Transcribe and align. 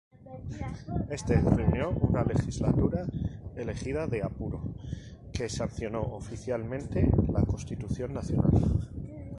Éste 1.17 1.35
reunió 1.41 1.91
una 2.07 2.23
legislatura 2.23 3.05
elegida 3.55 4.07
de 4.07 4.23
apuro, 4.23 4.63
que 5.31 5.47
sancionó 5.47 6.01
oficialmente 6.15 7.07
la 7.31 7.43
Constitución 7.45 8.11
Nacional. 8.11 8.51